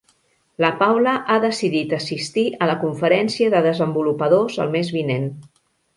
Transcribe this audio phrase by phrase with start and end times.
[0.63, 5.29] La Paula ha decidit assistir a la Conferència de Desenvolupadors el mes vinent.